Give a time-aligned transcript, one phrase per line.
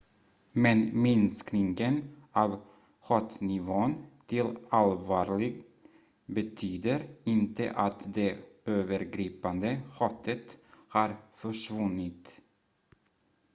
[0.53, 2.61] """men minskningen av
[2.99, 5.63] hotnivån till allvarlig
[6.25, 10.57] betyder inte att det övergripande hotet
[10.89, 12.41] har försvunnit"".